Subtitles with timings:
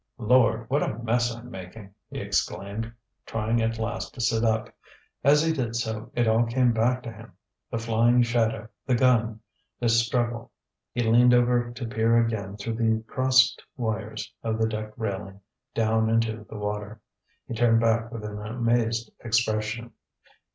[0.17, 2.91] "Lord, what a mess I'm making!" he exclaimed,
[3.27, 4.75] trying at last to sit up.
[5.23, 7.33] As he did so, it all came back to him
[7.69, 9.41] the flying shadow, the gun,
[9.79, 10.51] the struggle.
[10.91, 15.39] He leaned over to peer again through the crossed wires of the deck railing,
[15.75, 16.99] down into the water.
[17.47, 19.91] He turned back with an amazed expression.